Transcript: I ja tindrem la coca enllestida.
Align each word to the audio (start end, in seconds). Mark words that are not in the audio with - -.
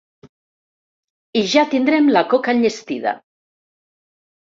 I 1.43 1.45
ja 1.53 1.67
tindrem 1.75 2.11
la 2.17 2.25
coca 2.35 2.59
enllestida. 2.59 3.17